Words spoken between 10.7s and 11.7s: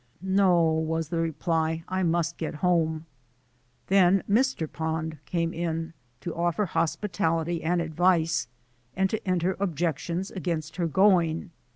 her going.